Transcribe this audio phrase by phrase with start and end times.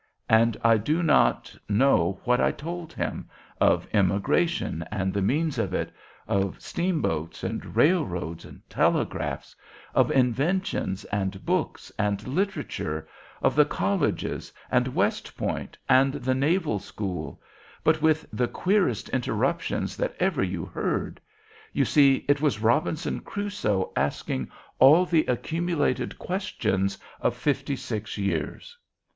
[0.29, 5.59] And I do not now know what I told him, of emigration, and the means
[5.59, 5.91] of it,
[6.27, 9.55] of steamboats, and railroads, and telegraphs,
[9.93, 13.07] of inventions, and books, and literature,
[13.43, 17.39] of the colleges, and West Point, and the Naval School,
[17.83, 21.21] but with the queerest interruptions that ever you heard.
[21.73, 24.49] You see it was Robinson Crusoe asking
[24.79, 28.75] all the accumulated questions of fifty six years!